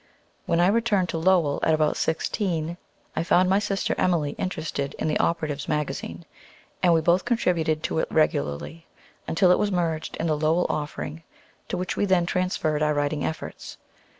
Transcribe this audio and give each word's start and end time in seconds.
When 0.47 0.59
I 0.59 0.65
returned 0.65 1.09
to 1.09 1.19
Lowell, 1.19 1.59
at 1.61 1.75
about 1.75 1.95
sixteen, 1.95 2.77
I 3.15 3.21
found 3.21 3.51
my 3.51 3.59
sister 3.59 3.93
Emilie 3.99 4.31
interested 4.39 4.95
in 4.97 5.07
the 5.07 5.19
"Operatives' 5.19 5.67
Magazine," 5.67 6.25
and 6.81 6.91
we 6.95 7.01
both 7.01 7.23
contributed 7.23 7.83
to 7.83 7.99
it 7.99 8.07
regularly, 8.09 8.87
until 9.27 9.51
it 9.51 9.59
was 9.59 9.71
merged 9.71 10.15
in 10.15 10.25
the 10.25 10.35
"Lowell 10.35 10.65
Offering," 10.71 11.21
to 11.67 11.77
which 11.77 11.97
we 11.97 12.05
then 12.05 12.25
transferred 12.25 12.81
our 12.81 12.95
writing 12.95 13.23
efforts. 13.23 13.77